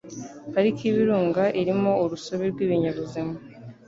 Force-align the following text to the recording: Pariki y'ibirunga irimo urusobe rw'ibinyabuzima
Pariki 0.53 0.81
y'ibirunga 0.85 1.43
irimo 1.61 1.91
urusobe 2.03 2.45
rw'ibinyabuzima 2.51 3.33